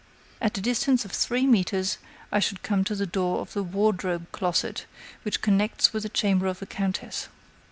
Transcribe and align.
At 0.41 0.57
a 0.57 0.61
distance 0.61 1.05
of 1.05 1.11
three 1.11 1.45
metres, 1.45 1.99
I 2.31 2.39
should 2.39 2.63
come 2.63 2.83
to 2.85 2.95
the 2.95 3.05
door 3.05 3.37
of 3.39 3.53
the 3.53 3.61
wardrobe 3.61 4.31
closet 4.31 4.87
which 5.21 5.43
connects 5.43 5.93
with 5.93 6.01
the 6.01 6.09
chamber 6.09 6.47
of 6.47 6.57
the 6.57 6.65
countess." 6.65 7.27